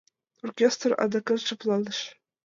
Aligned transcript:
Оркестр 0.45 0.91
адакат 1.03 1.39
шыпланыш. 1.47 1.99